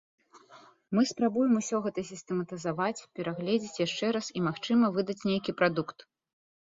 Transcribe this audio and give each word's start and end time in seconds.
Мы 0.99 1.01
спрабуем 1.09 1.51
усё 1.57 1.81
гэта 1.85 2.03
сістэматызаваць, 2.11 3.05
перагледзець 3.19 3.81
яшчэ 3.87 4.07
раз, 4.17 4.25
і, 4.39 4.43
магчыма, 4.47 4.85
выдаць 4.97 5.27
нейкі 5.33 5.55
прадукт. 5.61 5.97